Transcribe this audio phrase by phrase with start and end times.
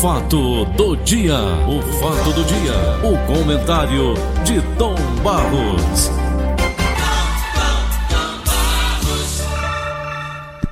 [0.00, 1.34] fato do dia,
[1.66, 6.10] o fato do dia, o comentário de Tom Barros.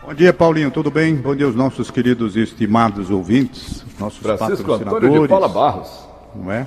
[0.00, 1.16] Bom dia, Paulinho, tudo bem?
[1.16, 5.28] Bom dia aos nossos queridos e estimados ouvintes, nossos Francisco Antônio de patrocinadores.
[5.28, 6.08] Paula Barros.
[6.32, 6.64] Não é?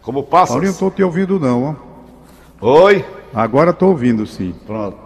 [0.00, 0.54] Como passas?
[0.54, 1.76] Paulinho, estou te ouvindo não,
[2.62, 2.66] ó.
[2.66, 3.04] Oi.
[3.34, 4.54] Agora estou ouvindo sim.
[4.66, 4.96] Pronto.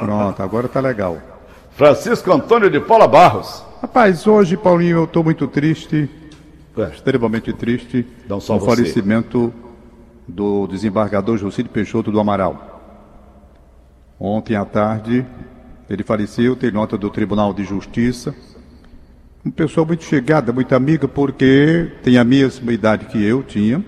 [0.00, 1.18] Pronto, agora tá legal.
[1.72, 3.65] Francisco Antônio de Paula Barros.
[3.80, 6.08] Rapaz, hoje, Paulinho, eu estou muito triste,
[6.76, 9.52] Ué, extremamente triste, Não só com o falecimento
[10.26, 12.80] do desembargador Jocílio Peixoto do Amaral.
[14.18, 15.26] Ontem à tarde,
[15.90, 18.34] ele faleceu, tem nota do Tribunal de Justiça.
[19.44, 23.84] Uma pessoa muito chegada, muito amiga, porque tem a mesma idade que eu tinha.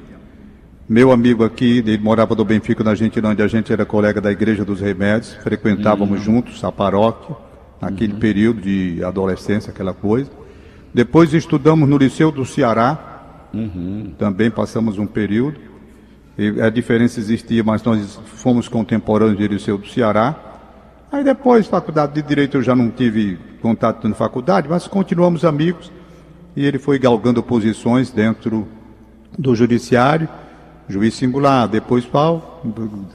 [0.86, 4.66] Meu amigo aqui, ele morava no Benfica, na Argentinândia, a gente era colega da Igreja
[4.66, 7.47] dos Remédios, frequentávamos juntos a paróquia,
[7.80, 10.30] naquele período de adolescência, aquela coisa.
[10.92, 13.48] Depois estudamos no Liceu do Ceará,
[14.18, 15.58] também passamos um período.
[16.36, 20.36] E a diferença existia, mas nós fomos contemporâneos do Liceu do Ceará.
[21.10, 25.90] Aí depois, faculdade de Direito, eu já não tive contato na faculdade, mas continuamos amigos.
[26.54, 28.68] E ele foi galgando posições dentro
[29.38, 30.28] do Judiciário,
[30.88, 32.62] juiz singular, depois pau,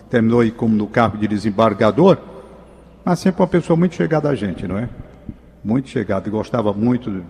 [0.09, 2.17] terminou aí como no cargo de desembargador,
[3.03, 4.89] mas sempre uma pessoa muito chegada a gente, não é?
[5.63, 7.21] Muito chegada, gostava muito de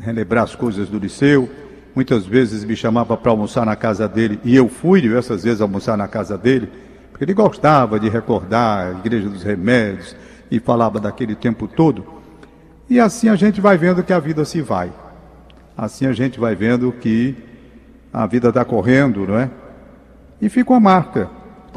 [0.00, 1.48] relembrar as coisas do liceu,
[1.94, 5.96] muitas vezes me chamava para almoçar na casa dele, e eu fui diversas vezes almoçar
[5.96, 6.68] na casa dele,
[7.10, 10.14] porque ele gostava de recordar a Igreja dos Remédios,
[10.50, 12.04] e falava daquele tempo todo.
[12.88, 14.90] E assim a gente vai vendo que a vida se vai.
[15.76, 17.36] Assim a gente vai vendo que
[18.12, 19.50] a vida está correndo, não é?
[20.40, 21.28] E fica uma marca.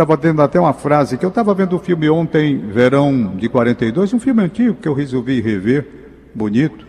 [0.01, 4.15] Estava tendo até uma frase que eu estava vendo o filme ontem, Verão de 42,
[4.15, 5.87] um filme antigo que eu resolvi rever,
[6.33, 6.87] bonito,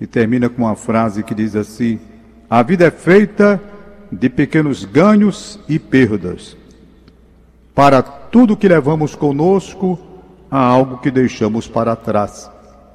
[0.00, 1.98] e termina com uma frase que diz assim:
[2.48, 3.60] A vida é feita
[4.12, 6.56] de pequenos ganhos e perdas.
[7.74, 9.98] Para tudo que levamos conosco,
[10.48, 12.48] há algo que deixamos para trás.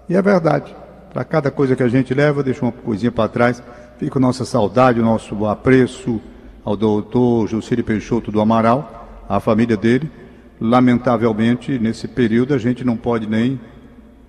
[0.08, 0.74] E é verdade.
[1.12, 3.62] Para cada coisa que a gente leva, deixa uma coisinha para trás.
[3.98, 6.22] Fica a nossa saudade, o nosso apreço
[6.64, 9.01] ao doutor Jucílio Peixoto do Amaral,
[9.36, 10.12] à família dele.
[10.60, 13.60] Lamentavelmente, nesse período, a gente não pode nem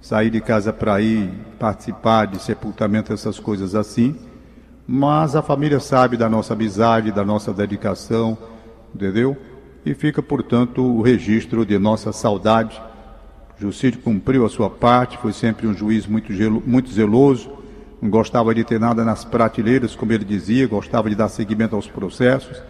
[0.01, 4.17] sair de casa para ir participar de sepultamento, essas coisas assim.
[4.87, 8.39] Mas a família sabe da nossa amizade, da nossa dedicação,
[8.95, 9.37] entendeu?
[9.85, 12.81] E fica, portanto, o registro de nossa saudade.
[13.59, 17.51] Jucílio cumpriu a sua parte, foi sempre um juiz muito, gelo- muito zeloso,
[18.01, 21.87] não gostava de ter nada nas prateleiras, como ele dizia, gostava de dar seguimento aos
[21.87, 22.61] processos.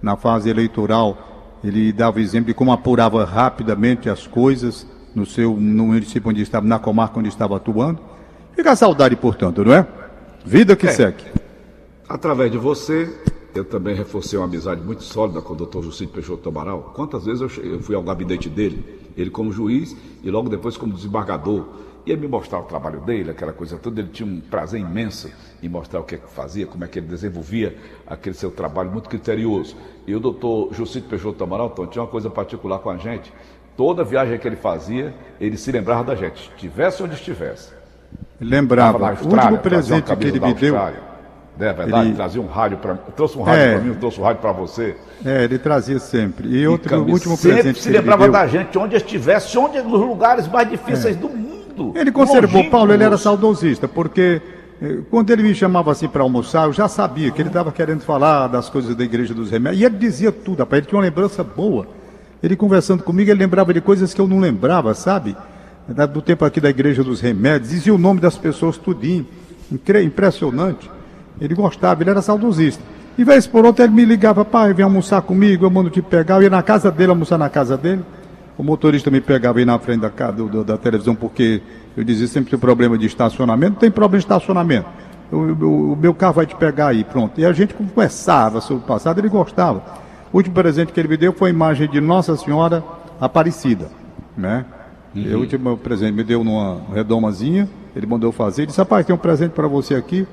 [0.00, 1.31] Na fase eleitoral,
[1.62, 6.66] ele dava exemplo de como apurava rapidamente as coisas no seu no município onde estava,
[6.66, 8.00] na comarca onde estava atuando.
[8.54, 9.86] Fica a saudade, portanto, não é?
[10.44, 10.92] Vida que É.
[10.92, 11.24] segue.
[12.08, 13.08] Através de você,
[13.54, 16.92] eu também reforcei uma amizade muito sólida com o doutor Jucílio Peixoto Amaral.
[16.94, 18.84] Quantas vezes eu, che- eu fui ao gabinete dele,
[19.16, 21.64] ele como juiz e logo depois como desembargador.
[22.04, 24.00] Ia me mostrar o trabalho dele, aquela coisa toda.
[24.00, 25.30] Ele tinha um prazer imenso
[25.62, 27.76] em mostrar o que é que fazia, como é que ele desenvolvia
[28.06, 29.76] aquele seu trabalho muito criterioso.
[30.06, 33.32] E o doutor Jucílio Peixoto Amaral, Tom, tinha uma coisa particular com a gente.
[33.76, 37.72] Toda viagem que ele fazia, ele se lembrava da gente, estivesse onde estivesse.
[38.40, 40.76] Lembrava, o último presente que ele me deu.
[41.60, 43.00] É verdade, ele- trazia um rádio para mim.
[43.14, 43.74] Trouxe um rádio É.
[43.74, 44.96] para mim, trouxe um rádio para você.
[45.24, 46.48] é, ele trazia sempre.
[46.48, 47.12] E outro, o camisa.
[47.12, 50.48] último Sempre presente se ele me lembrava deu, da gente, onde estivesse, onde nos lugares
[50.48, 51.51] mais difíceis do mundo.
[51.96, 52.64] Ele conservou.
[52.70, 54.40] Paulo, ele era saudosista, porque
[54.80, 58.02] eh, quando ele me chamava assim para almoçar, eu já sabia que ele estava querendo
[58.02, 61.04] falar das coisas da Igreja dos Remédios, e ele dizia tudo, rapaz, ele tinha uma
[61.04, 61.86] lembrança boa.
[62.42, 65.36] Ele conversando comigo, ele lembrava de coisas que eu não lembrava, sabe?
[66.12, 69.26] Do tempo aqui da Igreja dos Remédios, dizia o nome das pessoas tudinho,
[70.04, 70.90] impressionante.
[71.40, 72.82] Ele gostava, ele era saudosista.
[73.16, 76.36] E vez por outra ele me ligava, pai, vem almoçar comigo, eu mando te pegar,
[76.36, 78.02] eu ia na casa dele, almoçar na casa dele.
[78.56, 81.62] O motorista me pegava aí na frente da, do- da televisão, porque
[81.96, 84.86] eu dizia sempre que tem problema de estacionamento, não tem problema de estacionamento.
[85.30, 87.40] O, o- o meu carro vai te pegar aí, pronto.
[87.40, 89.82] E a gente conversava sobre o passado, ele gostava.
[90.32, 92.82] O último presente que ele me deu foi a imagem de Nossa Senhora
[93.20, 93.88] Aparecida,
[94.36, 94.64] né?
[95.14, 99.14] E o último presente me deu numa redomazinha, ele mandou fazer, ele disse, rapaz, tem
[99.14, 100.26] um presente para você aqui,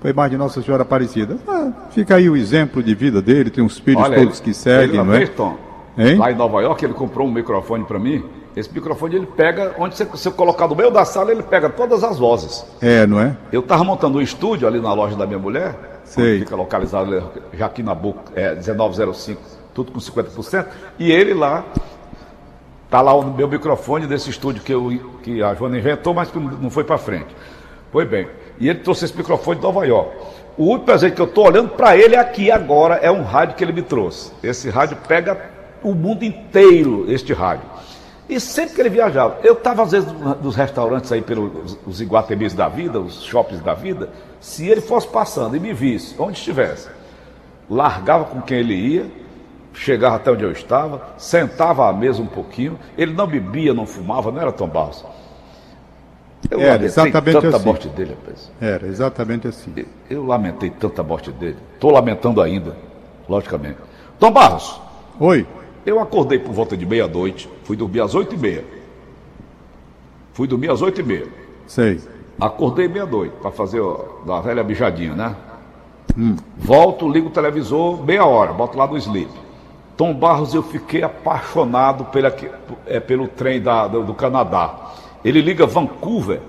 [0.00, 1.38] foi a imagem de Nossa Senhora Aparecida.
[1.48, 5.02] Ah, fica aí o exemplo de vida dele, tem os filhos Olha, todos que seguem,
[5.02, 5.26] não é?
[5.26, 5.56] Tom,
[5.98, 6.16] Hein?
[6.16, 8.24] Lá em Nova York, ele comprou um microfone para mim.
[8.54, 12.04] Esse microfone ele pega, onde você, você colocar no meio da sala, ele pega todas
[12.04, 12.64] as vozes.
[12.80, 13.36] É, não é?
[13.52, 16.40] Eu estava montando um estúdio ali na loja da minha mulher, Sei.
[16.40, 19.40] fica localizado ali, Jaquim Nabuco, é, 1905,
[19.74, 20.66] tudo com 50%,
[20.98, 21.64] e ele lá,
[22.90, 24.90] tá lá o meu microfone desse estúdio que, eu,
[25.22, 27.34] que a Joana inventou, mas que não foi para frente.
[27.90, 28.28] Foi bem.
[28.58, 30.16] E ele trouxe esse microfone de Nova York.
[30.56, 33.64] o último presente que eu estou olhando para ele aqui agora é um rádio que
[33.64, 34.32] ele me trouxe.
[34.42, 37.68] Esse rádio pega o mundo inteiro, este rádio.
[38.28, 40.08] E sempre que ele viajava, eu estava às vezes
[40.42, 45.06] nos restaurantes aí pelos os iguatemis da vida, os shoppings da vida, se ele fosse
[45.06, 46.88] passando e me visse, onde estivesse,
[47.70, 49.10] largava com quem ele ia,
[49.72, 54.32] chegava até onde eu estava, sentava à mesa um pouquinho, ele não bebia, não fumava,
[54.32, 55.04] não era tão baixo.
[56.50, 57.66] Eu era exatamente tanta assim.
[57.66, 58.52] morte dele, rapaz.
[58.60, 59.72] Era exatamente assim.
[59.76, 61.56] Eu, eu lamentei tanta morte dele.
[61.74, 62.76] Estou lamentando ainda,
[63.28, 63.78] logicamente.
[64.18, 64.80] Tom Barros.
[65.18, 65.46] Oi.
[65.86, 68.64] Eu acordei por volta de meia-noite, fui dormir às oito e meia.
[70.32, 71.28] Fui dormir às oito e meia.
[71.64, 72.00] Sei.
[72.40, 73.80] Acordei meia-noite para fazer
[74.28, 75.36] a velha bijadinha, né?
[76.18, 76.34] Hum.
[76.56, 79.30] Volto, ligo o televisor, meia hora, boto lá no sleep.
[79.96, 82.34] Tom Barros, eu fiquei apaixonado pela,
[82.86, 84.92] é, pelo trem da, do, do Canadá.
[85.24, 86.40] Ele liga Vancouver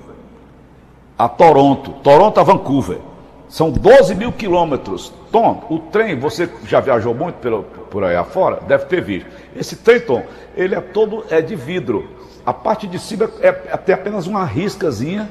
[1.18, 3.00] a Toronto, Toronto a Vancouver.
[3.48, 5.14] São 12 mil quilômetros.
[5.32, 8.60] Tom, o trem, você já viajou muito pelo, por aí afora?
[8.68, 9.28] Deve ter visto.
[9.56, 10.24] Esse trem, Tom,
[10.56, 12.08] ele é todo é de vidro.
[12.46, 15.30] A parte de cima é, é tem apenas uma riscazinha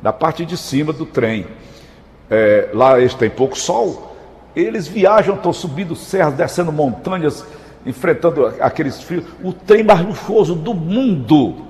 [0.00, 1.46] da parte de cima do trem.
[2.30, 4.16] É, lá eles têm pouco sol.
[4.54, 7.44] Eles viajam, estão subindo serras, descendo montanhas,
[7.84, 9.24] enfrentando aqueles frios.
[9.42, 11.64] O trem mais luxuoso do mundo.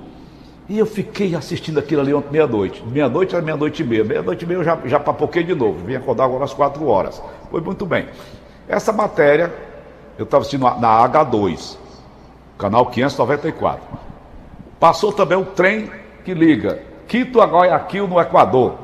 [0.67, 2.83] E eu fiquei assistindo aquilo ali ontem, meia-noite.
[2.85, 4.03] Meia-noite era meia-noite e meia.
[4.03, 5.85] Meia-noite e meia eu já, já papoquei de novo.
[5.85, 7.21] Vim acordar agora às quatro horas.
[7.51, 8.07] Foi muito bem.
[8.67, 9.53] Essa matéria
[10.17, 11.77] eu estava assistindo na H2,
[12.57, 13.81] canal 594.
[14.79, 15.89] Passou também o trem
[16.23, 18.75] que liga Quito a Guayaquil no Equador.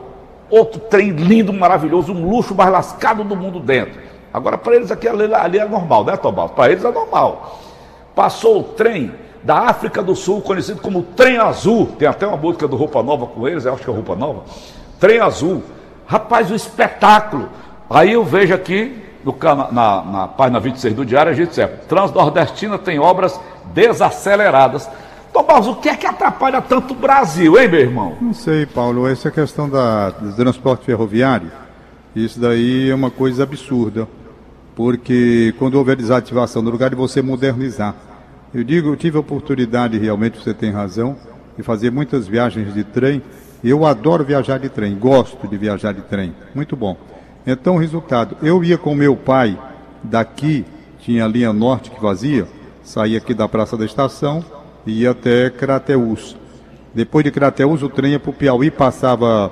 [0.49, 3.99] Outro trem lindo, maravilhoso, um luxo mais lascado do mundo dentro.
[4.33, 6.49] Agora, para eles aqui ali, ali é normal, né, Tobal?
[6.49, 7.59] Para eles é normal.
[8.13, 9.11] Passou o trem
[9.43, 11.87] da África do Sul, conhecido como Trem Azul.
[11.97, 14.43] Tem até uma música do Roupa Nova com eles, acho que é Roupa Nova.
[14.99, 15.63] Trem Azul.
[16.05, 17.49] Rapaz, o espetáculo.
[17.89, 19.35] Aí eu vejo aqui, no,
[19.71, 23.39] na, na página 26 do Diário, a gente diz: Transnordestina tem obras
[23.73, 24.89] desaceleradas.
[25.33, 28.17] Tomás, o que é que atrapalha tanto o Brasil, hein, meu irmão?
[28.19, 29.07] Não sei, Paulo.
[29.07, 31.49] Essa é questão da, do transporte ferroviário,
[32.15, 34.07] isso daí é uma coisa absurda.
[34.75, 37.95] Porque quando houver desativação, no lugar de você modernizar,
[38.53, 41.15] eu digo, eu tive a oportunidade, realmente você tem razão,
[41.57, 43.21] de fazer muitas viagens de trem.
[43.63, 46.97] Eu adoro viajar de trem, gosto de viajar de trem, muito bom.
[47.45, 49.57] Então, resultado, eu ia com meu pai
[50.03, 50.65] daqui,
[50.99, 52.47] tinha a linha norte que fazia,
[52.83, 54.43] saía aqui da Praça da Estação
[54.85, 56.37] e ia até Crateús.
[56.93, 59.51] Depois de Crateús, o trem ia para o Piauí, passava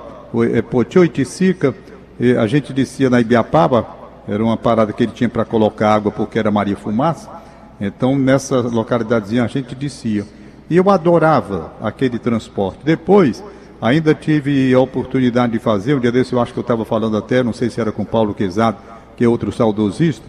[0.52, 1.74] é, Potio e Ticica,
[2.38, 3.86] a gente descia na Ibiapaba,
[4.28, 7.40] era uma parada que ele tinha para colocar água porque era Maria Fumaça,
[7.80, 10.26] então, nessa localidadezinha a gente descia.
[10.68, 12.80] E eu adorava aquele transporte.
[12.84, 13.42] Depois,
[13.80, 17.16] ainda tive a oportunidade de fazer, um dia desse eu acho que eu estava falando
[17.16, 18.78] até, não sei se era com Paulo Quezado,
[19.16, 20.26] que é outro saudosista,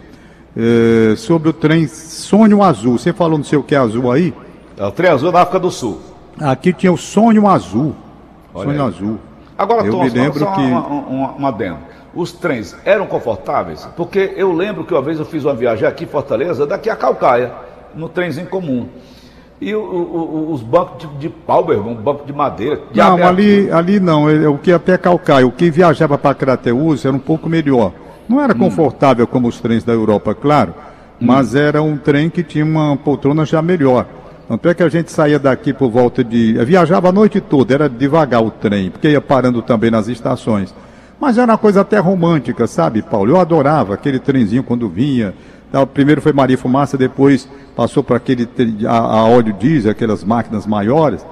[0.56, 2.98] é, sobre o trem Sonho Azul.
[2.98, 4.34] Você falou não sei o que é azul aí?
[4.78, 6.02] É o trem azul da África do Sul.
[6.40, 7.96] Aqui tinha o Sonho Azul.
[8.54, 8.88] Olha Sonho aí.
[8.88, 9.20] Azul.
[9.58, 10.62] Agora, eu Tom, me lembro só que...
[10.62, 11.52] uma, uma, uma
[12.14, 13.88] os trens eram confortáveis?
[13.96, 16.96] Porque eu lembro que uma vez eu fiz uma viagem aqui em Fortaleza, daqui a
[16.96, 17.54] Calcaia,
[17.96, 18.90] no trenzinho comum.
[19.62, 22.82] E o, o, os bancos de, de pau, meu irmão, banco de madeira.
[22.92, 24.26] De não, ali, ali não.
[24.52, 27.94] O que até Calcaia, o que viajava para Crateús era um pouco melhor.
[28.28, 28.58] Não era hum.
[28.58, 29.28] confortável hum.
[29.32, 30.74] como os trens da Europa, claro,
[31.22, 31.28] hum.
[31.28, 34.08] mas era um trem que tinha uma poltrona já melhor.
[34.48, 36.54] Tanto é que a gente saía daqui por volta de.
[36.66, 40.74] Viajava a noite toda, era devagar o trem, porque ia parando também nas estações.
[41.20, 43.32] Mas era uma coisa até romântica, sabe, Paulo?
[43.32, 45.36] Eu adorava aquele trenzinho quando vinha.
[45.94, 48.48] Primeiro foi Maria Fumaça, depois passou para aquele
[48.86, 51.26] a, a óleo diesel, aquelas máquinas maiores.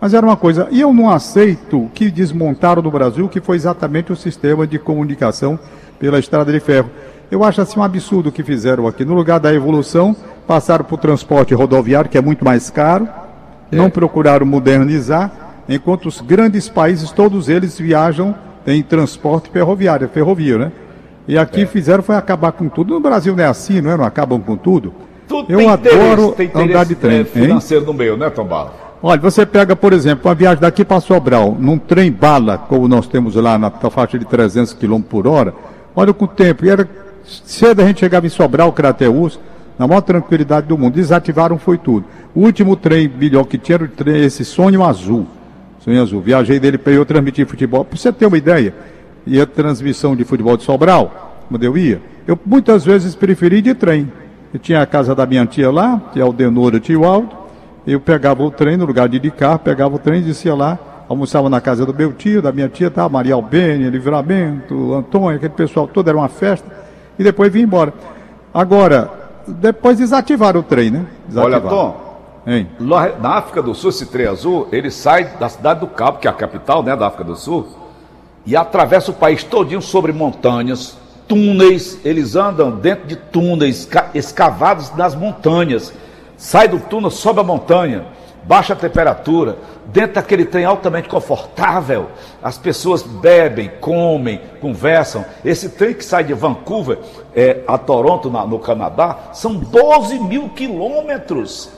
[0.00, 0.68] Mas era uma coisa.
[0.70, 5.58] E eu não aceito que desmontaram no Brasil, que foi exatamente o sistema de comunicação
[5.98, 6.90] pela estrada de ferro.
[7.30, 9.04] Eu acho assim um absurdo o que fizeram aqui.
[9.04, 10.14] No lugar da evolução,
[10.46, 13.08] passaram para o transporte rodoviário, que é muito mais caro,
[13.70, 13.76] é.
[13.76, 15.32] não procuraram modernizar,
[15.68, 18.34] enquanto os grandes países, todos eles viajam
[18.64, 20.72] tem transporte ferroviário, ferrovia, né?
[21.26, 21.66] E aqui é.
[21.66, 22.94] fizeram foi acabar com tudo.
[22.94, 23.96] No Brasil não é assim, não é?
[23.96, 24.92] Não acabam com tudo.
[25.26, 27.20] tudo Eu adoro andar de trem.
[27.20, 27.86] É, financeiro hein?
[27.86, 28.84] no meio, né, Tom Bala?
[29.02, 33.06] Olha, você pega, por exemplo, uma viagem daqui para Sobral, num trem bala, como nós
[33.06, 35.54] temos lá na faixa de 300 km por hora,
[35.94, 36.88] olha com o tempo, e era
[37.22, 39.38] cedo a gente chegava em Sobral, Crateús,
[39.78, 40.94] na maior tranquilidade do mundo.
[40.94, 42.06] Desativaram foi tudo.
[42.34, 45.26] O último trem melhor que tinha era esse sonho azul.
[45.80, 46.22] Sonho Azul.
[46.22, 47.84] Viajei dele para eu transmitir futebol.
[47.84, 48.74] Para você ter uma ideia,
[49.26, 53.74] e a transmissão de futebol de Sobral, quando eu ia, eu muitas vezes preferi de
[53.74, 54.10] trem.
[54.52, 57.30] Eu tinha a casa da minha tia lá, que é o Denora Tio Aldo.
[57.86, 60.78] Eu pegava o trem, no lugar de ir de carro, pegava o trem, descia lá
[61.08, 65.52] almoçava na casa do meu tio, da minha tia, tá, Maria Albênia, Livramento, Antônio, aquele
[65.52, 66.66] pessoal todo, era uma festa,
[67.18, 67.92] e depois vim embora.
[68.52, 69.10] Agora,
[69.46, 71.06] depois desativaram o trem, né?
[71.36, 71.60] Olha.
[71.60, 72.04] Tom,
[72.46, 72.68] Hein?
[72.78, 76.30] na África do Sul, esse trem azul, ele sai da cidade do Cabo, que é
[76.30, 77.66] a capital né, da África do Sul,
[78.46, 80.96] e atravessa o país todinho sobre montanhas,
[81.26, 85.92] túneis, eles andam dentro de túneis ca- escavados nas montanhas.
[86.36, 88.04] Sai do túnel, sobe a montanha,
[88.44, 92.08] baixa a temperatura, dentro daquele trem altamente confortável,
[92.42, 95.24] as pessoas bebem, comem, conversam.
[95.44, 96.98] Esse trem que sai de Vancouver
[97.34, 101.70] é, a Toronto, na- no Canadá, são 12 mil quilômetros.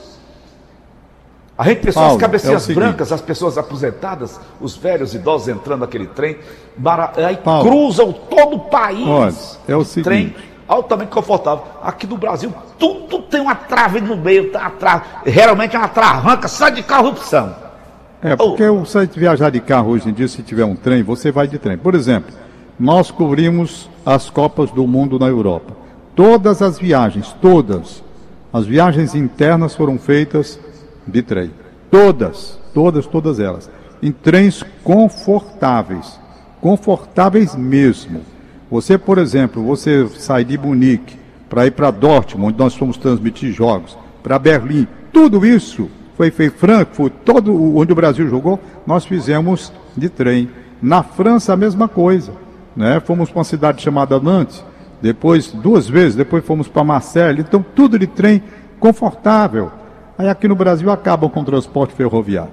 [1.57, 5.79] A gente pensou Paulo, as cabecinhas é brancas, as pessoas aposentadas, os velhos idosos entrando
[5.81, 6.37] naquele trem,
[6.77, 7.67] mara- aí Paulo.
[7.67, 9.07] cruzam todo o país.
[9.07, 9.33] Olha,
[9.67, 10.03] é o seguinte.
[10.03, 10.35] Trem
[10.67, 11.63] altamente confortável.
[11.81, 14.71] Aqui no Brasil, tudo tem uma trave no meio, tá,
[15.25, 17.55] realmente é uma travanca só de corrupção.
[18.21, 21.47] É, porque você viajar de carro hoje em dia, se tiver um trem, você vai
[21.47, 21.77] de trem.
[21.77, 22.33] Por exemplo,
[22.79, 25.73] nós cobrimos as Copas do Mundo na Europa.
[26.15, 28.03] Todas as viagens, todas,
[28.53, 30.59] as viagens internas foram feitas
[31.07, 31.51] de trem.
[31.89, 33.69] Todas, todas, todas elas.
[34.01, 36.19] Em trens confortáveis.
[36.61, 38.21] Confortáveis mesmo.
[38.69, 41.17] Você, por exemplo, você sai de Munique
[41.49, 46.57] para ir para Dortmund, onde nós fomos transmitir jogos, para Berlim, tudo isso foi feito
[46.57, 50.49] Frankfurt, todo onde o Brasil jogou, nós fizemos de trem.
[50.81, 52.33] Na França a mesma coisa,
[52.75, 52.99] né?
[52.99, 54.63] Fomos para uma cidade chamada Nantes,
[55.01, 58.43] depois duas vezes, depois fomos para Marseille, então tudo de trem
[58.79, 59.71] confortável.
[60.17, 62.51] Aí aqui no Brasil acabam com o transporte ferroviário.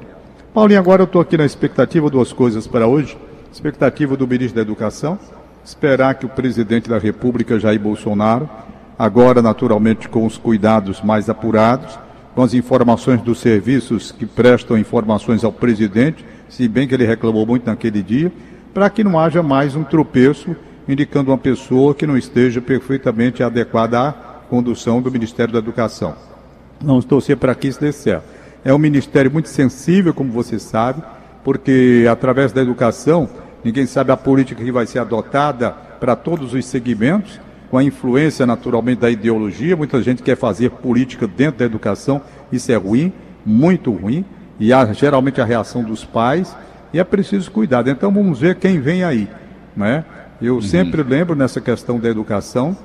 [0.52, 3.16] Paulinho, agora eu estou aqui na expectativa duas coisas para hoje.
[3.50, 5.18] Expectativa do ministro da Educação,
[5.64, 8.50] esperar que o presidente da República, Jair Bolsonaro,
[8.98, 11.98] agora naturalmente com os cuidados mais apurados,
[12.34, 17.46] com as informações dos serviços que prestam informações ao presidente, se bem que ele reclamou
[17.46, 18.30] muito naquele dia,
[18.74, 20.54] para que não haja mais um tropeço
[20.86, 24.12] indicando uma pessoa que não esteja perfeitamente adequada à
[24.50, 26.33] condução do Ministério da Educação.
[26.80, 28.24] Vamos torcer para que isso dê certo.
[28.64, 31.02] É um ministério muito sensível, como você sabe,
[31.42, 33.28] porque através da educação,
[33.62, 37.40] ninguém sabe a política que vai ser adotada para todos os segmentos,
[37.70, 39.76] com a influência naturalmente da ideologia.
[39.76, 43.12] Muita gente quer fazer política dentro da educação, isso é ruim,
[43.44, 44.24] muito ruim,
[44.58, 46.56] e há geralmente a reação dos pais,
[46.92, 47.86] e é preciso cuidar.
[47.86, 49.28] Então vamos ver quem vem aí.
[49.76, 50.04] Né?
[50.40, 52.76] Eu sempre lembro nessa questão da educação,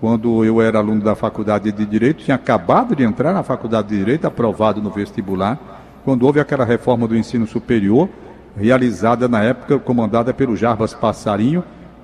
[0.00, 3.96] quando eu era aluno da faculdade de Direito, tinha acabado de entrar na faculdade de
[3.98, 5.58] Direito, aprovado no vestibular,
[6.04, 8.08] quando houve aquela reforma do ensino superior,
[8.56, 11.62] realizada na época, comandada pelo Jarbas Passarinho,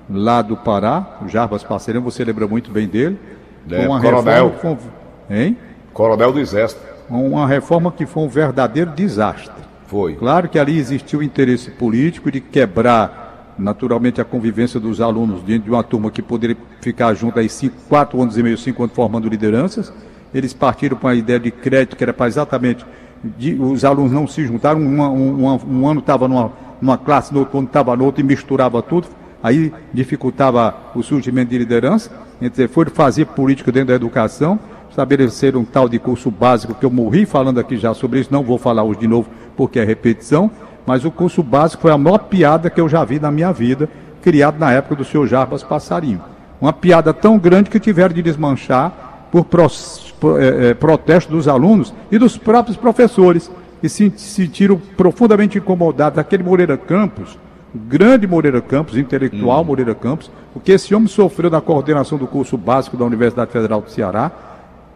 [0.09, 1.17] lá do Pará.
[1.25, 3.17] O Jarbas Passarinho, você lembra muito bem dele.
[3.71, 4.53] É, Foi coronel.
[4.63, 4.77] um-
[5.33, 5.57] Hein?
[5.93, 6.81] Coronel do Exército.
[7.09, 9.51] Uma reforma que foi um verdadeiro desastre.
[9.87, 10.15] Foi.
[10.15, 13.24] Claro que ali existiu o interesse político de quebrar,
[13.57, 17.75] naturalmente, a convivência dos alunos dentro de uma turma que poderia ficar junto aí cinco,
[17.87, 19.91] quatro anos e meio, cinco anos formando lideranças.
[20.33, 22.85] Eles partiram para uma ideia de crédito que era para exatamente
[23.23, 24.79] de- os alunos não se juntaram.
[24.81, 28.21] Uma- um, uma- um ano estava numa, numa classe, no outro ano estava no outro
[28.21, 29.07] e misturava tudo.
[29.41, 32.11] Aí dificultava o surgimento de liderança.
[32.41, 34.59] Então, foi fazer política dentro da educação
[34.89, 38.43] estabelecer um tal de curso básico, que eu morri falando aqui já sobre isso, não
[38.43, 40.49] vou falar hoje de novo porque é repetição,
[40.85, 43.89] mas o curso básico foi a maior piada que eu já vi na minha vida,
[44.21, 46.21] criado na época do senhor Jarbas Passarinho.
[46.61, 49.45] Uma piada tão grande que tiveram de desmanchar por
[50.39, 53.51] eh, eh, protesto dos alunos e dos próprios professores,
[53.81, 56.17] que se sentiram profundamente incomodados.
[56.17, 57.37] Aquele Moreira Campos,
[57.73, 62.57] grande Moreira Campos, intelectual Moreira Campos, o que esse homem sofreu na coordenação do curso
[62.57, 64.31] básico da Universidade Federal do Ceará,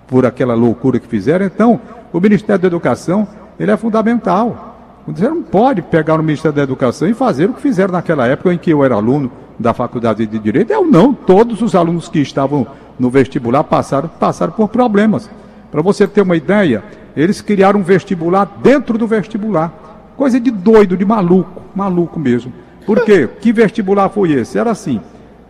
[0.07, 1.45] por aquela loucura que fizeram.
[1.45, 1.79] Então,
[2.11, 3.27] o Ministério da Educação,
[3.59, 4.68] ele é fundamental.
[5.15, 8.53] Você não pode pegar no Ministério da Educação e fazer o que fizeram naquela época
[8.53, 10.71] em que eu era aluno da Faculdade de Direito.
[10.71, 15.29] Eu não, todos os alunos que estavam no vestibular passaram, passaram por problemas.
[15.71, 16.83] Para você ter uma ideia,
[17.15, 20.13] eles criaram um vestibular dentro do vestibular.
[20.15, 22.53] Coisa de doido, de maluco, maluco mesmo.
[22.85, 23.27] Por quê?
[23.41, 24.59] Que vestibular foi esse?
[24.59, 25.01] Era assim,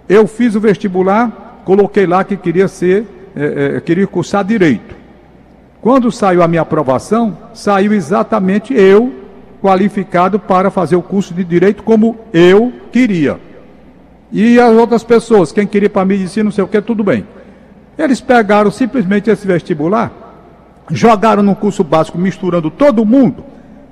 [0.07, 4.95] eu fiz o vestibular, coloquei lá que queria ser é, é, queria cursar direito.
[5.81, 9.18] Quando saiu a minha aprovação, saiu exatamente eu
[9.61, 13.39] qualificado para fazer o curso de direito como eu queria.
[14.31, 17.25] E as outras pessoas, quem queria para medicina, não sei o que, tudo bem.
[17.97, 20.11] Eles pegaram simplesmente esse vestibular,
[20.89, 23.43] jogaram no curso básico misturando todo mundo,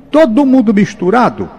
[0.09, 1.49] todo mundo misturado,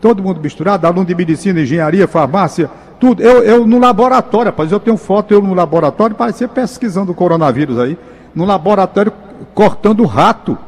[0.00, 2.68] todo mundo misturado, aluno de medicina, engenharia, farmácia,
[3.00, 3.22] tudo.
[3.22, 7.78] Eu, eu no laboratório, rapaz, eu tenho foto eu no laboratório, parecia pesquisando o coronavírus
[7.78, 7.96] aí,
[8.34, 9.12] no laboratório
[9.54, 10.58] cortando rato,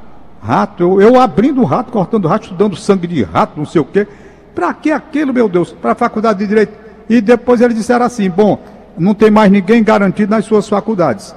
[0.43, 4.07] Rato, eu, eu abrindo rato, cortando rato, estudando sangue de rato, não sei o quê.
[4.55, 5.73] Para que aquilo, meu Deus?
[5.73, 6.73] Para a faculdade de Direito.
[7.09, 8.61] E depois eles disseram assim: bom,
[8.99, 11.35] não tem mais ninguém garantido nas suas faculdades.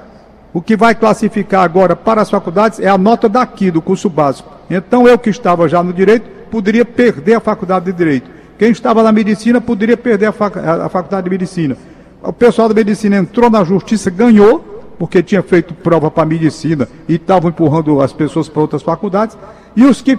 [0.52, 4.52] O que vai classificar agora para as faculdades é a nota daqui, do curso básico.
[4.68, 8.30] Então eu que estava já no direito, poderia perder a faculdade de direito.
[8.58, 11.76] Quem estava na medicina poderia perder a, fac a faculdade de medicina.
[12.22, 14.71] O pessoal da medicina entrou na justiça, ganhou,
[15.02, 19.36] porque tinha feito prova para medicina e estavam empurrando as pessoas para outras faculdades.
[19.74, 20.16] E os que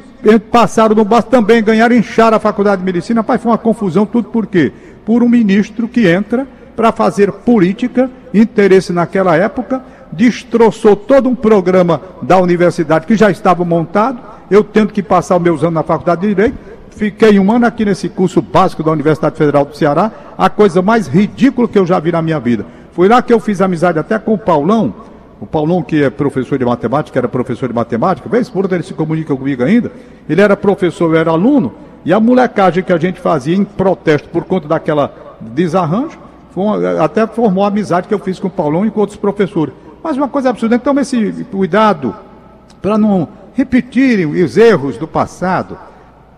[0.51, 3.21] passaram no básico também ganharam, incharam a faculdade de medicina.
[3.21, 4.73] Rapaz, foi uma confusão, tudo por quê?
[5.05, 12.01] Por um ministro que entra para fazer política, interesse naquela época, destroçou todo um programa
[12.21, 14.19] da universidade que já estava montado.
[14.51, 16.57] Eu tendo que passar meus anos na faculdade de Direito,
[16.89, 21.07] fiquei um ano aqui nesse curso básico da Universidade Federal do Ceará, a coisa mais
[21.07, 22.82] ridícula que eu já vi na minha vida.
[22.93, 24.93] Foi lá que eu fiz amizade até com o Paulão,
[25.41, 28.83] o Paulão que é professor de matemática, era professor de matemática, vez por outra ele
[28.83, 29.91] se comunica comigo ainda,
[30.29, 31.73] ele era professor, eu era aluno,
[32.05, 36.19] e a molecagem que a gente fazia em protesto por conta daquela desarranjo,
[37.01, 39.73] até formou a amizade que eu fiz com o Paulão e com outros professores.
[40.03, 42.13] Mas uma coisa absurda, então esse cuidado
[42.79, 45.77] para não repetirem os erros do passado,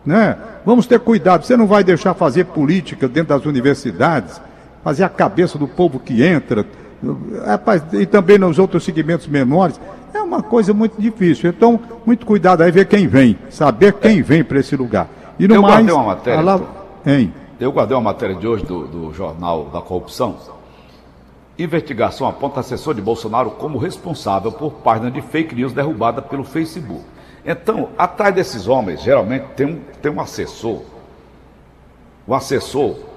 [0.06, 0.38] né?
[0.66, 4.40] Vamos ter cuidado, você não vai deixar fazer política dentro das universidades,
[4.86, 6.64] fazer a cabeça do povo que entra,
[7.44, 9.82] rapaz, e também nos outros segmentos menores,
[10.14, 11.50] é uma coisa muito difícil.
[11.50, 15.10] Então, muito cuidado aí, ver quem vem, saber quem vem para esse lugar.
[15.40, 16.42] E no Eu mais, guardei uma matéria.
[16.42, 16.62] Lá...
[17.04, 17.34] Hein?
[17.60, 20.36] Eu guardei uma matéria de hoje do, do Jornal da Corrupção.
[21.58, 27.02] Investigação aponta assessor de Bolsonaro como responsável por página de fake news derrubada pelo Facebook.
[27.44, 30.84] Então, atrás desses homens, geralmente tem um, tem um assessor.
[32.28, 33.15] Um assessor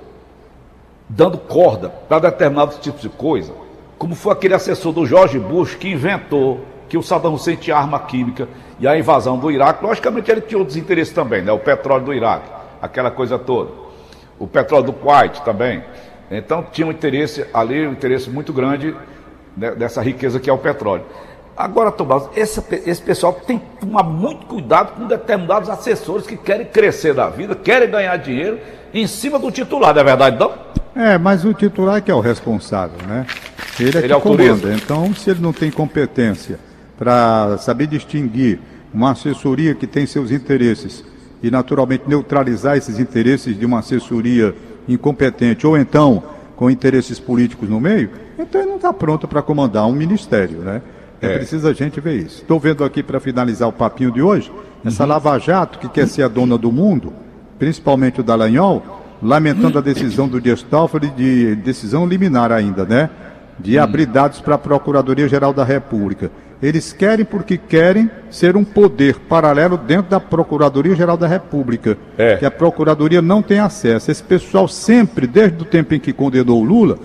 [1.09, 3.53] dando corda para determinados tipos de coisa,
[3.99, 7.99] como foi aquele assessor do George Bush que inventou que o Saddam Hussein tinha arma
[8.01, 8.49] química
[8.79, 11.53] e a invasão do Iraque, logicamente ele tinha outros interesses também, né?
[11.53, 12.49] o petróleo do Iraque,
[12.81, 13.71] aquela coisa toda.
[14.39, 15.83] O petróleo do Kuwait também.
[16.31, 18.95] Então tinha um interesse ali, um interesse muito grande
[19.57, 21.05] né, dessa riqueza que é o petróleo.
[21.57, 26.67] Agora, Tomás, esse, esse pessoal tem que tomar muito cuidado com determinados assessores que querem
[26.67, 28.61] crescer da vida, querem ganhar dinheiro
[28.95, 30.53] em cima do titular, não é verdade, não?
[30.99, 33.25] É, mas o titular é que é o responsável, né?
[33.79, 34.55] Ele é ele que autoriza.
[34.57, 34.75] comanda.
[34.75, 36.59] Então, se ele não tem competência
[36.99, 38.59] para saber distinguir
[38.93, 41.05] uma assessoria que tem seus interesses
[41.41, 44.53] e, naturalmente, neutralizar esses interesses de uma assessoria
[44.89, 46.21] incompetente ou então
[46.57, 50.83] com interesses políticos no meio, então ele não está pronto para comandar um ministério, né?
[51.23, 52.43] É, é preciso a gente ver isso.
[52.43, 54.51] Estou vendo aqui para finalizar o papinho de hoje,
[54.85, 55.11] essa uhum.
[55.11, 57.13] Lava Jato que quer ser a dona do mundo,
[57.57, 63.11] principalmente o Dallagnol, lamentando a decisão do Dias Toffoli de decisão liminar ainda, né?
[63.59, 63.83] De hum.
[63.83, 66.31] abrir dados para a Procuradoria-Geral da República.
[66.61, 72.37] Eles querem porque querem ser um poder paralelo dentro da Procuradoria-Geral da República, é.
[72.37, 74.11] que a Procuradoria não tem acesso.
[74.11, 76.99] Esse pessoal sempre, desde o tempo em que condenou o Lula,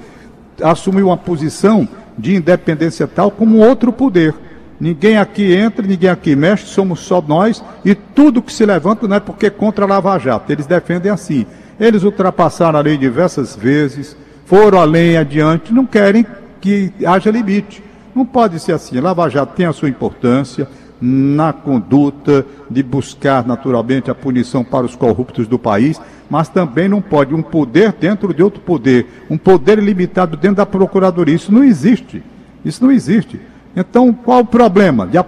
[0.61, 4.33] assumiu uma posição de independência tal como outro poder.
[4.79, 9.15] Ninguém aqui entra, ninguém aqui mexe, somos só nós, e tudo que se levanta não
[9.15, 10.51] é porque é contra a Lava Jato.
[10.51, 11.45] Eles defendem assim.
[11.79, 16.25] Eles ultrapassaram a lei diversas vezes, foram além e adiante, não querem
[16.61, 17.83] que haja limite.
[18.15, 18.99] Não pode ser assim.
[18.99, 20.67] Lava Jato tem a sua importância
[21.01, 27.01] na conduta de buscar naturalmente a punição para os corruptos do país, mas também não
[27.01, 31.35] pode um poder dentro de outro poder, um poder limitado dentro da Procuradoria.
[31.35, 32.23] Isso não existe.
[32.63, 33.41] Isso não existe.
[33.75, 35.25] Então, qual o problema de a,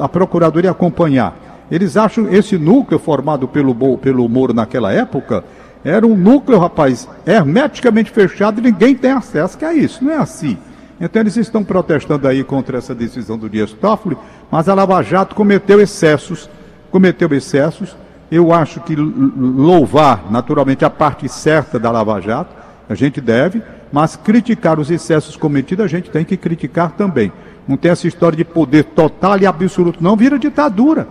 [0.00, 1.34] a Procuradoria acompanhar?
[1.70, 5.44] Eles acham esse núcleo formado pelo, pelo Moro naquela época
[5.84, 10.16] era um núcleo, rapaz, hermeticamente fechado e ninguém tem acesso, que é isso, não é
[10.16, 10.58] assim.
[11.00, 14.18] Então eles estão protestando aí contra essa decisão do Dias Toffoli,
[14.50, 16.50] mas a Lava Jato cometeu excessos,
[16.90, 17.96] cometeu excessos.
[18.30, 22.54] Eu acho que louvar, naturalmente, a parte certa da Lava Jato,
[22.88, 27.32] a gente deve, mas criticar os excessos cometidos, a gente tem que criticar também.
[27.66, 31.08] Não tem essa história de poder total e absoluto, não, vira ditadura.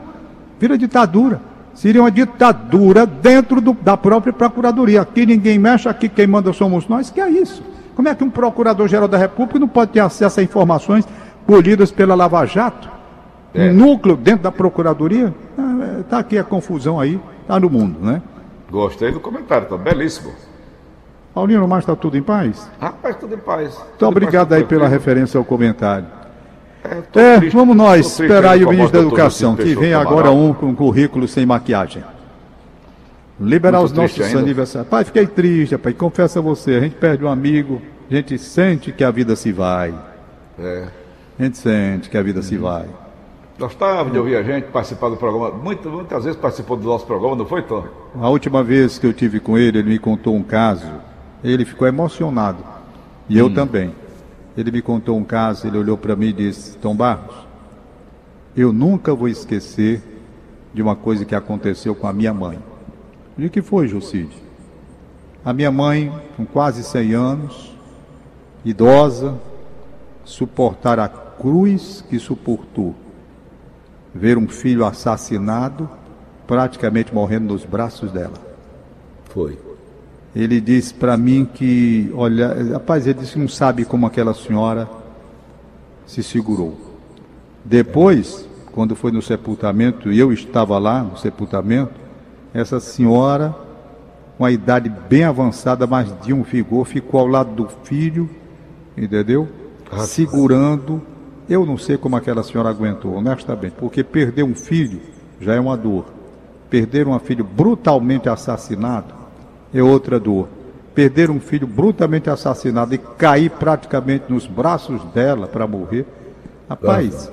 [0.60, 1.42] Vira ditadura.
[1.80, 5.00] Seria uma ditadura dentro do, da própria Procuradoria.
[5.02, 7.10] Aqui ninguém mexe, aqui quem manda somos nós.
[7.10, 7.64] Que é isso?
[7.96, 11.08] Como é que um Procurador-Geral da República não pode ter acesso a informações
[11.48, 12.90] colhidas pela Lava Jato?
[13.54, 13.70] É.
[13.70, 15.34] Um núcleo dentro da Procuradoria?
[16.02, 18.22] Está é, aqui a confusão aí, está no mundo, né?
[18.70, 20.34] Gostei do comentário, está belíssimo.
[21.34, 22.70] Paulinho, mas está tudo em paz?
[22.78, 23.78] Rapaz, tudo em paz.
[23.78, 26.08] Muito obrigado aí pela referência ao comentário.
[26.84, 30.74] É, triste, vamos nós esperar aí o ministro da Educação, que vem agora um com
[30.74, 32.04] currículo sem maquiagem.
[33.40, 34.90] Liberar Muito os nossos aniversários.
[34.90, 35.94] Pai, fiquei triste, pai.
[35.94, 39.52] Confesso a você, a gente perde um amigo, a gente sente que a vida se
[39.52, 39.94] vai.
[40.58, 40.88] É.
[41.40, 42.86] A gente sente que a vida se vai.
[43.58, 45.52] Gostava de ouvir a gente participar do programa.
[45.52, 47.86] Muitas, muitas vezes participou do nosso programa, não foi, Tom?
[48.20, 50.88] A última vez que eu tive com ele, ele me contou um caso.
[51.44, 52.64] Ele ficou emocionado.
[53.30, 53.94] E eu também.
[54.60, 57.48] Ele me contou um caso, ele olhou para mim e disse: Tom Barros,
[58.58, 60.04] eu nunca vou esquecer
[60.74, 62.60] de uma coisa que aconteceu com a minha mãe.
[63.38, 64.36] O que foi, Jucide?
[65.46, 67.74] A minha mãe, com quase 100 anos,
[68.66, 69.40] idosa,
[70.26, 72.94] suportar a cruz que suportou.
[74.14, 75.90] Ver um filho assassinado,
[76.46, 78.34] praticamente morrendo nos braços dela.
[79.30, 79.69] Foi.
[80.36, 84.88] Ele disse para mim que, olha, rapaz, ele disse que não sabe como aquela senhora
[86.06, 86.78] se segurou.
[87.66, 91.94] Depois, quando foi no sepultamento, e eu estava lá no sepultamento,
[92.54, 93.56] essa senhora,
[94.38, 98.30] com a idade bem avançada, mas de um vigor, ficou ao lado do filho,
[98.96, 99.48] entendeu?
[100.06, 101.02] Segurando.
[101.50, 105.02] Eu não sei como aquela senhora aguentou, honestamente, porque perder um filho
[105.42, 106.06] já é uma dor.
[106.70, 109.19] Perder um filho brutalmente assassinado
[109.74, 110.48] é outra dor.
[110.94, 116.06] Perder um filho brutalmente assassinado e cair praticamente nos braços dela para morrer,
[116.68, 117.32] rapaz,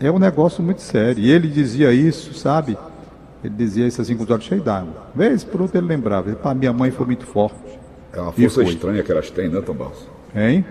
[0.00, 1.22] é um negócio muito sério.
[1.22, 2.78] E ele dizia isso, sabe?
[3.42, 5.08] Ele dizia isso assim com os olhos cheios d'água.
[5.14, 6.32] Vez por outra ele lembrava.
[6.32, 7.56] Para minha mãe foi muito forte.
[8.12, 10.08] É uma força estranha que elas têm, né, Tom Barros?
[10.34, 10.64] Hein?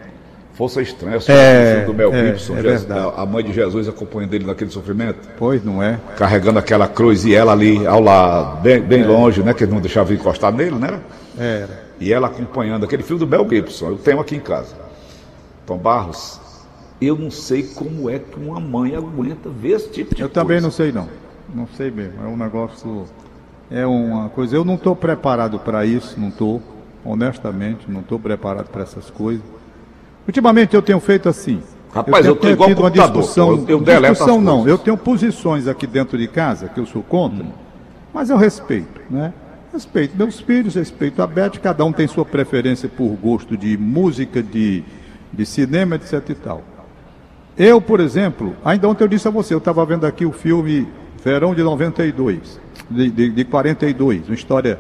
[0.54, 4.70] Força estranha, É, do Mel é, Gibson, é a mãe de Jesus acompanhando ele naquele
[4.70, 6.00] sofrimento, Pois não é?
[6.16, 10.14] carregando aquela cruz e ela ali ao lado, bem, bem longe, né, que não deixava
[10.14, 11.00] encostar nele, né?
[11.38, 11.84] Era.
[12.00, 14.76] E ela acompanhando aquele filme do Mel Gibson, eu tenho aqui em casa.
[15.66, 16.40] Tom Barros,
[17.02, 20.42] eu não sei como é que uma mãe aguenta ver esse tipo de Eu coisa.
[20.42, 21.08] também não sei não.
[21.54, 22.24] Não sei mesmo.
[22.24, 23.06] É um negócio.
[23.72, 24.56] É uma coisa.
[24.56, 26.62] Eu não estou preparado para isso, não estou.
[27.04, 29.44] Honestamente, não estou preparado para essas coisas.
[30.28, 31.62] Ultimamente eu tenho feito assim.
[31.94, 33.50] Rapaz, eu tô tenho igual tido uma discussão.
[33.52, 33.80] eu- eu
[34.14, 34.68] discussão não.
[34.68, 37.46] Eu tenho posições aqui dentro de casa que eu sou contra,
[38.14, 39.34] mas eu respeito, né?
[39.72, 44.42] Respeito meus filhos, respeito a Beth, cada um tem sua preferência por gosto de música,
[44.42, 44.84] de,
[45.32, 46.62] de cinema, etc e tal.
[47.58, 50.88] Eu, por exemplo, ainda ontem eu disse a você, eu estava vendo aqui o filme
[51.24, 52.60] Verão de 92,
[52.90, 54.80] de, de, de 42, uma história,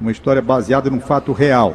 [0.00, 1.74] uma história baseada num fato real.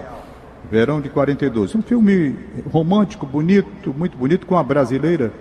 [0.69, 2.35] Verão de 42, um filme
[2.71, 5.31] romântico, bonito, muito bonito, com a brasileira.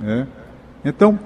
[0.00, 0.26] Né?
[0.84, 1.18] Então,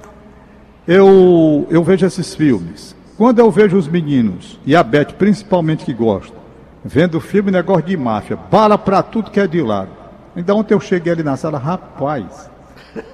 [0.86, 2.94] eu, eu vejo esses filmes.
[3.16, 6.36] Quando eu vejo os meninos, e a Beth principalmente que gosta,
[6.84, 9.90] vendo filme negócio de máfia, bala pra tudo que é de lado.
[10.34, 12.50] Ainda ontem eu cheguei ali na sala, rapaz,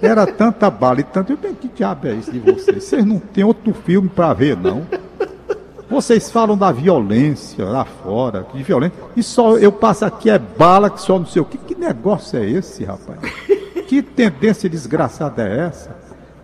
[0.00, 1.32] era tanta bala e tanto.
[1.32, 2.84] Eu bem, que diabo é isso de vocês?
[2.84, 4.86] Vocês não tem outro filme para ver, não?
[5.90, 10.88] Vocês falam da violência lá fora, de violência, e só eu passo aqui é bala
[10.88, 11.58] que só não sei o que.
[11.58, 13.18] Que negócio é esse, rapaz?
[13.86, 15.90] Que tendência desgraçada é essa?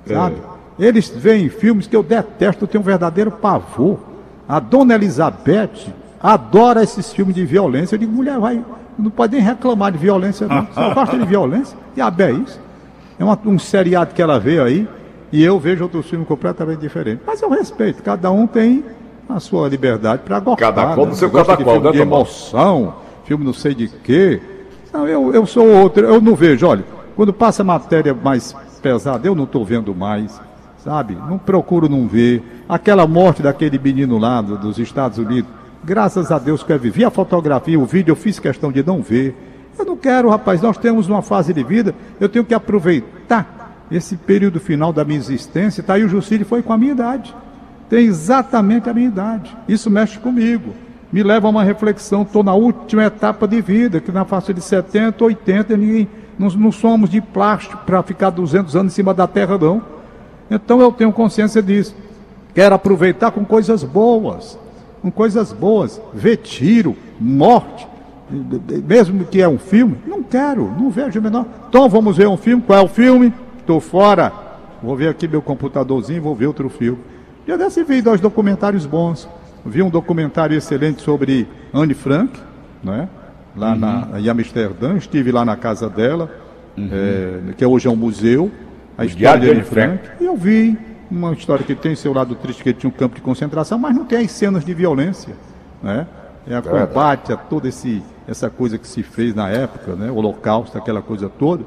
[0.07, 0.37] Sabe?
[0.79, 3.99] Eles veem filmes que eu detesto, eu tenho um verdadeiro pavor.
[4.47, 7.95] A dona Elizabeth adora esses filmes de violência.
[7.95, 8.63] Eu digo, mulher, vai,
[8.99, 10.67] não pode nem reclamar de violência, não.
[10.75, 11.77] Só gosta de violência.
[11.97, 12.61] E a é isso.
[13.19, 14.87] É uma- um seriado que ela vê aí,
[15.33, 17.23] e eu vejo outros filmes completamente diferentes.
[17.27, 18.85] Mas eu respeito, cada um tem
[19.29, 20.73] a sua liberdade para gostar.
[20.73, 21.13] Cada qual né?
[21.13, 24.41] no seu cada qual, filme né, de emoção, filme não sei de quê.
[24.93, 29.35] Não, eu, eu sou outro, eu não vejo, olha, quando passa matéria mais pesada, eu
[29.35, 30.41] não estou vendo mais,
[30.83, 31.15] sabe?
[31.29, 32.43] Não procuro não ver.
[32.69, 35.51] Aquela morte daquele menino lá do- dos Estados Unidos,
[35.85, 39.03] graças a Deus que eu vivi a fotografia, o vídeo, eu fiz questão de não
[39.03, 39.37] ver.
[39.79, 44.17] Eu não quero, rapaz, nós temos uma fase de vida, eu tenho que aproveitar esse
[44.17, 45.99] período final da minha existência, tá?
[45.99, 47.35] E o Jucílio foi com a minha idade
[47.89, 49.57] tem exatamente a minha idade.
[49.69, 50.75] Isso mexe comigo.
[51.11, 52.23] Me leva a uma reflexão.
[52.23, 56.73] Estou na última etapa de vida, que na faixa de 70, 80, ninguém, não, não
[56.73, 59.83] somos de plástico para ficar 200 anos em cima da terra, não.
[60.51, 61.95] Então eu tenho consciência disso.
[62.55, 64.59] Quero aproveitar com coisas boas.
[65.01, 66.01] Com coisas boas.
[66.13, 67.89] Ver tiro, morte.
[68.31, 71.47] Mesmo que é um filme, não quero, não vejo menor.
[71.69, 72.63] Então vamos ver um filme.
[72.63, 73.33] Qual é o filme?
[73.59, 74.31] Estou fora.
[74.83, 76.99] Vou ver aqui meu computadorzinho, vou ver outro filme.
[77.49, 79.27] Já desse vi dois documentários bons.
[79.65, 82.39] Vi um documentário excelente sobre Anne Frank,
[82.85, 83.09] né?
[83.57, 84.99] lá na, em Amsterdã.
[84.99, 86.31] Estive lá na casa dela,
[86.77, 88.51] eh, que hoje é um museu.
[88.99, 90.05] A história Diário de Anne Anne Frank.
[90.05, 90.23] Frank.
[90.23, 90.77] E eu vi
[91.11, 93.97] uma história que tem seu lado triste, que ele tinha um campo de concentração, mas
[93.97, 95.35] não tem as cenas de violência.
[95.83, 96.07] Né?
[96.47, 100.11] É a combate a toda esse, essa coisa que se fez na época, né?
[100.11, 101.65] o Holocausto, aquela coisa toda.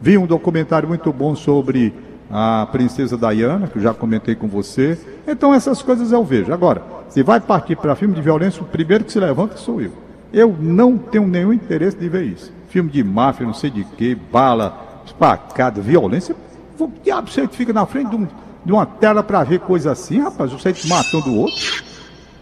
[0.00, 1.92] Vi um documentário muito bom sobre
[2.30, 4.98] a princesa Diana, que eu já comentei com você.
[5.26, 6.52] Então essas coisas eu vejo.
[6.52, 9.92] Agora, se vai partir para filme de violência, o primeiro que se levanta sou eu.
[10.32, 12.52] Eu não tenho nenhum interesse de ver isso.
[12.68, 16.36] Filme de máfia, não sei de quê, bala, espacada, violência.
[16.76, 18.28] Que diabo você fica na frente de um,
[18.64, 21.82] de uma tela para ver coisa assim, rapaz, você matando o outro.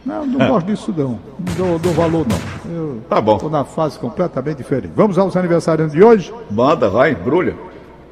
[0.04, 0.48] Não, não é.
[0.50, 1.18] gosto disso não.
[1.38, 2.72] Não dou, dou valor não.
[2.72, 3.36] Eu tá bom.
[3.36, 4.92] Estou na fase completamente diferente.
[4.94, 6.34] Vamos aos aniversários de hoje?
[6.50, 7.56] Manda, vai, embrulha.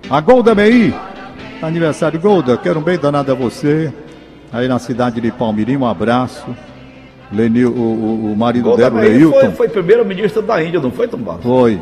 [0.09, 0.95] A Golda Meir.
[1.63, 3.93] Aniversário Golda, quero um bem danado a você.
[4.53, 6.47] Aí na cidade de Palmirim, um abraço.
[7.33, 9.41] Lenil, o, o, o marido Golda dela, Leilton.
[9.41, 11.43] Foi, foi primeiro-ministro da Índia, não foi, Tomás?
[11.43, 11.81] Foi.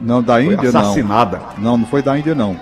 [0.00, 1.40] Não, da Índia foi assassinada.
[1.56, 1.64] não.
[1.64, 2.56] Não, não foi da Índia não.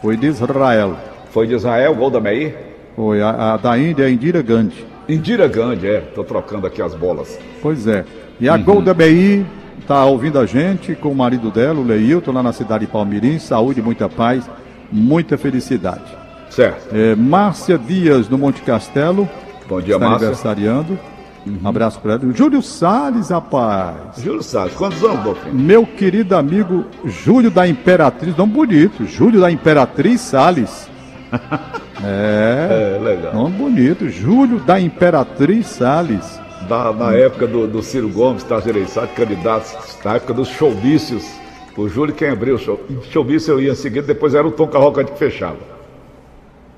[0.00, 0.96] Foi de Israel.
[1.30, 2.54] Foi de Israel, Golda Meir?
[2.96, 3.20] Foi.
[3.22, 4.84] A, a da Índia é Indira Gandhi.
[5.08, 5.98] Indira Gandhi, é.
[5.98, 7.38] Estou trocando aqui as bolas.
[7.60, 8.04] Pois é.
[8.40, 8.62] E a uhum.
[8.62, 9.44] Golda Meir
[9.80, 13.38] está ouvindo a gente com o marido dela, o Leilton, lá na cidade de Palmirim.
[13.38, 14.48] Saúde, muita paz,
[14.92, 16.04] muita felicidade.
[16.50, 16.94] Certo.
[16.94, 19.28] É, Márcia Dias, no Monte Castelo.
[19.66, 20.28] Bom dia, está Márcia.
[20.28, 20.98] aniversariando.
[21.46, 21.58] Uhum.
[21.64, 22.32] Um abraço para ela.
[22.32, 24.22] Júlio Salles, rapaz.
[24.22, 25.36] Júlio Salles, quantos anos?
[25.52, 29.06] Meu querido amigo Júlio da Imperatriz, nome bonito.
[29.06, 30.88] Júlio da Imperatriz Salles.
[32.04, 33.34] é, é, legal.
[33.34, 34.08] Nome bonito.
[34.08, 36.40] Júlio da Imperatriz Salles.
[36.68, 41.41] Da, na época do, do Ciro Gomes, Tarso Ereissati, candidato, na época dos showmícios.
[41.76, 42.80] O Júlio quem abriu o show.
[43.10, 45.58] Showmício eu ia em seguida, depois era o Tom Cavalcante que fechava.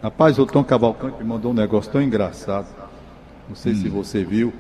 [0.03, 2.67] Rapaz, o Tom Cavalcante me mandou um negócio tão engraçado.
[3.49, 3.77] Não sei hum.
[3.77, 4.53] se você viu.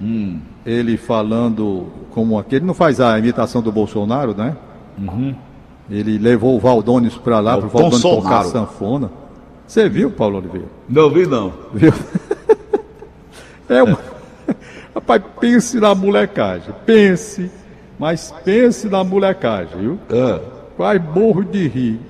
[0.00, 0.40] Hum.
[0.64, 2.60] Ele falando como aquele.
[2.60, 4.56] Ele não faz a imitação do Bolsonaro, né?
[4.98, 5.34] Uhum.
[5.90, 9.10] Ele levou o Valdones para lá, para o Valdones tocar sanfona.
[9.66, 10.68] Você viu, Paulo Oliveira?
[10.88, 11.52] Não vi, não.
[11.72, 11.92] Viu?
[13.68, 13.98] é uma...
[14.94, 16.74] Rapaz, pense na molecagem.
[16.84, 17.50] Pense.
[18.02, 19.98] Mas pense na molecagem, viu?
[20.10, 20.40] Ah.
[20.76, 22.00] Vai morro de rir.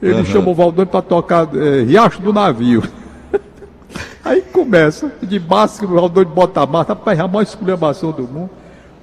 [0.00, 0.24] Ele uhum.
[0.24, 2.82] chamou o Valdones para tocar é, Riacho do Navio.
[4.24, 8.48] Aí começa, de máscara, o Raldônio bota a massa, rapaz, a maior exclamação do mundo.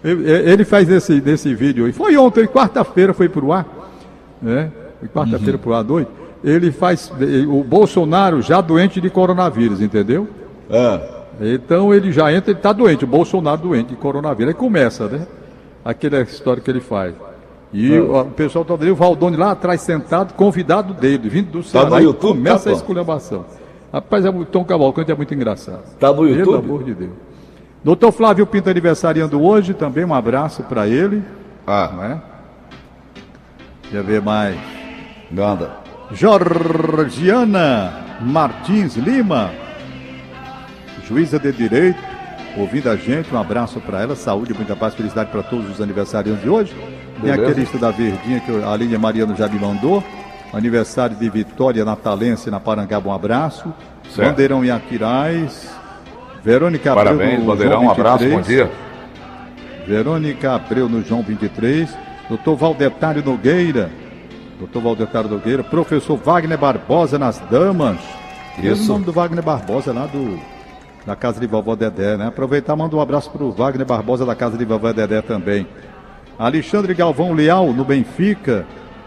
[0.04, 1.92] Ele, ele faz nesse, nesse vídeo aí.
[1.92, 3.68] Foi ontem, quarta-feira foi pro ar.
[4.42, 4.72] Né?
[5.14, 5.60] Quarta-feira uhum.
[5.60, 6.10] pro ar noite.
[6.44, 7.14] Ele faz.
[7.48, 10.28] O Bolsonaro já doente de coronavírus, entendeu?
[10.72, 11.02] É.
[11.40, 14.56] Então ele já entra, ele está doente, o Bolsonaro doente de coronavírus.
[14.56, 15.28] Aí começa, né?
[15.84, 17.16] Aquela história que ele faz.
[17.74, 18.02] E é.
[18.02, 21.90] o, pessoal está ali, o Valdone lá atrás sentado, convidado dele, vindo do Ceará.
[21.90, 23.46] Tá no YouTube, começa tá, a esculhambação.
[23.92, 25.84] Rapaz, é, o Tom Cavalcante é muito engraçado.
[25.98, 26.46] Tá no YouTube?
[26.46, 27.12] Pelo amor de Deus.
[27.84, 31.24] Doutor Flávio Pinto aniversariando hoje, também um abraço para ele.
[31.66, 31.92] Ah.
[31.94, 32.22] Não é?
[33.84, 34.58] Deixa eu ver mais.
[35.32, 35.72] Ganda.
[36.12, 39.52] Georgiana Martins Lima,
[41.08, 42.00] juíza de direito,
[42.58, 46.44] ouvindo a gente, um abraço para ela, saúde, muita paz, felicidade para todos os aniversariantes
[46.44, 46.76] de hoje.
[47.22, 50.04] Tem aquele da verdinha que a Aline Mariano já me mandou.
[50.54, 53.74] Aniversário de Vitória Natalense na Parangaba, um abraço.
[54.10, 54.30] Certo.
[54.30, 55.70] Bandeirão em Aquiraz.
[56.44, 58.70] Verônica Abreu Parabéns, Bandeirão, um abraço, bom dia.
[59.88, 61.96] Verônica Abreu no João 23.
[62.28, 63.90] Doutor Valdetário Nogueira.
[64.58, 65.64] Doutor Valdetário Nogueira.
[65.64, 67.98] Professor Wagner Barbosa nas damas.
[68.62, 68.84] Isso.
[68.84, 70.40] o nome do Wagner Barbosa lá do,
[71.06, 72.28] da casa de vovó Dedé, né?
[72.28, 75.68] Aproveitar, manda um abraço para o Wagner Barbosa da casa de vovó Dedé também.
[76.38, 78.66] Alexandre Galvão Leal, no Benfica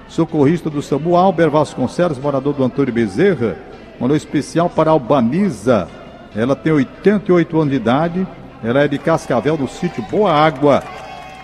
[0.09, 3.57] socorrista do SAMU, Albert Vasconcelos, morador do Antônio Bezerra,
[3.99, 5.89] mandou especial para Albaniza.
[6.35, 8.27] Ela tem 88 anos de idade,
[8.63, 10.83] ela é de Cascavel, do sítio Boa Água.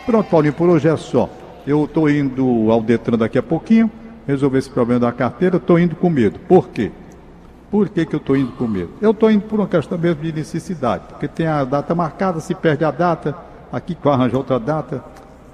[0.06, 1.28] Pronto, Paulinho, por hoje é só.
[1.66, 3.90] Eu estou indo ao Detran daqui a pouquinho,
[4.26, 6.38] resolver esse problema da carteira, estou indo com medo.
[6.40, 6.90] Por quê?
[7.70, 8.90] Por que, que eu estou indo com medo?
[9.00, 12.54] Eu estou indo por uma questão mesmo de necessidade, porque tem a data marcada, se
[12.54, 13.35] perde a data,
[13.72, 15.04] aqui vai arranjar outra data.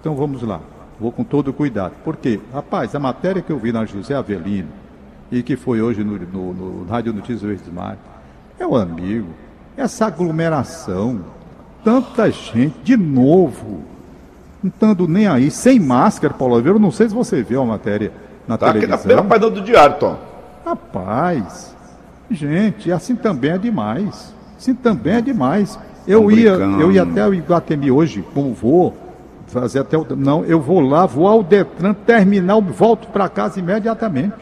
[0.01, 0.61] Então vamos lá.
[0.99, 1.93] Vou com todo cuidado.
[2.03, 2.41] Por quê?
[2.55, 4.69] Rapaz, a matéria que eu vi na José Avelino
[5.31, 7.99] e que foi hoje no, no, no Rádio Notícias Verdes Mar,
[8.59, 9.29] é o amigo.
[9.77, 11.21] Essa aglomeração,
[11.85, 13.83] tanta gente, de novo,
[14.63, 16.79] não estando nem aí, sem máscara, Paulo Oliveira.
[16.79, 18.11] Não sei se você viu a matéria
[18.49, 18.95] na tá televisão.
[18.95, 20.19] Aqui na primeira página do diário, Tom.
[20.65, 21.76] Rapaz,
[22.31, 24.35] gente, assim também é demais.
[24.57, 25.79] Assim também é demais.
[26.07, 28.97] Eu ia, eu ia até o Iguatemi hoje, como vou,
[29.47, 30.07] fazer até o.
[30.17, 34.35] Não, eu vou lá, vou ao Detran, terminal, volto para casa imediatamente.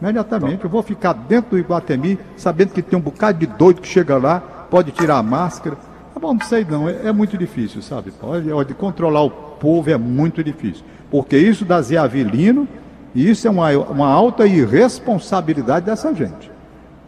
[0.00, 0.62] Imediatamente.
[0.62, 4.16] Eu vou ficar dentro do Iguatemi, sabendo que tem um bocado de doido que chega
[4.16, 5.76] lá, pode tirar a máscara.
[6.14, 8.12] Tá bom, não sei não, é, é muito difícil, sabe?
[8.22, 10.84] Olha, olha, controlar o povo é muito difícil.
[11.10, 12.68] Porque isso da Zé Avelino,
[13.14, 16.57] isso é uma, uma alta irresponsabilidade dessa gente.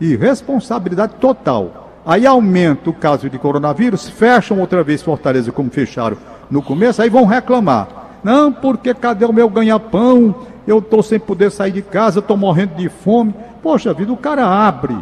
[0.00, 1.90] Irresponsabilidade total.
[2.04, 6.16] Aí aumenta o caso de coronavírus, fecham outra vez Fortaleza como fecharam
[6.50, 7.88] no começo, aí vão reclamar.
[8.24, 10.34] Não, porque cadê o meu ganha-pão?
[10.66, 13.34] Eu estou sem poder sair de casa, estou morrendo de fome.
[13.62, 14.96] Poxa vida, o cara abre.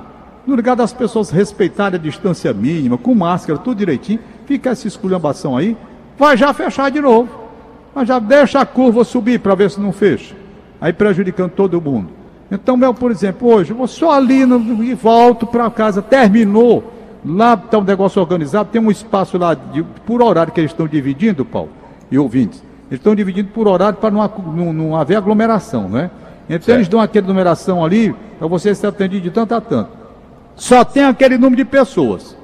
[0.46, 5.56] No lugar das pessoas respeitarem a distância mínima, com máscara, tudo direitinho, fica essa esculhambação
[5.56, 5.76] aí,
[6.18, 7.28] vai já fechar de novo.
[7.94, 10.34] Mas já deixa a curva subir para ver se não fecha.
[10.80, 12.17] Aí prejudicando todo mundo.
[12.50, 16.92] Então, eu, por exemplo, hoje, eu vou só ali no, e volto para casa, terminou.
[17.24, 20.86] Lá está um negócio organizado, tem um espaço lá de, por horário que eles estão
[20.86, 21.70] dividindo, Paulo,
[22.10, 22.62] e ouvintes.
[22.90, 26.10] Eles estão dividindo por horário para não, não, não, haver aglomeração, né?
[26.48, 26.78] Então certo.
[26.78, 29.90] eles dão aquela numeração ali para você ser atendido de tanto a tanto.
[30.56, 32.34] Só tem aquele número de pessoas.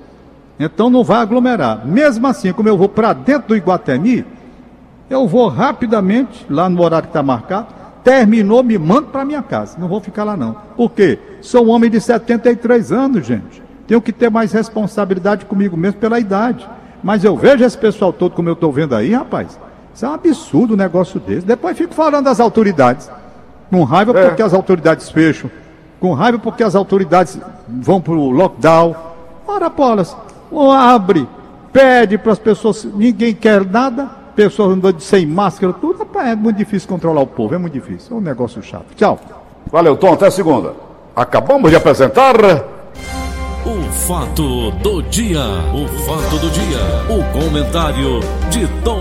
[0.58, 1.86] Então não vai aglomerar.
[1.86, 4.24] Mesmo assim, como eu vou para dentro do Iguatemi,
[5.08, 7.68] eu vou rapidamente, lá no horário que está marcado,
[8.04, 9.78] terminou, me mando para minha casa.
[9.78, 10.54] Não vou ficar lá não.
[10.76, 11.18] Por quê?
[11.40, 13.62] Sou um homem de 73 anos, gente.
[13.86, 16.68] Tenho que ter mais responsabilidade comigo mesmo pela idade.
[17.02, 19.58] Mas eu vejo esse pessoal todo como eu estou vendo aí, rapaz.
[19.94, 21.46] Isso é um absurdo um negócio desse.
[21.46, 23.10] Depois fico falando das autoridades.
[23.70, 24.28] Com raiva é.
[24.28, 25.50] porque as autoridades fecham.
[25.98, 28.94] Com raiva porque as autoridades vão para o lockdown.
[29.46, 30.16] Ora, Paulas,
[30.72, 31.26] abre,
[31.72, 36.00] pede para as pessoas, ninguém quer nada, pessoas andando sem máscara, tudo.
[36.00, 38.16] Rapaz, é muito difícil controlar o povo, é muito difícil.
[38.16, 38.86] É um negócio chato.
[38.96, 39.18] Tchau.
[39.70, 40.12] Valeu, Tom.
[40.12, 40.74] Até segunda.
[41.16, 42.36] Acabamos de apresentar.
[43.64, 45.40] O fato do dia.
[45.72, 46.78] O fato do dia.
[47.08, 48.20] O comentário
[48.50, 49.00] de Tom